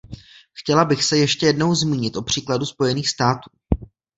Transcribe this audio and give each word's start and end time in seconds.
Chtěla 0.53 0.85
bych 0.85 1.03
se 1.03 1.17
ještě 1.17 1.45
jednou 1.45 1.75
zmínit 1.75 2.15
o 2.15 2.21
příkladu 2.21 2.65
Spojených 2.65 3.09
států. 3.09 3.49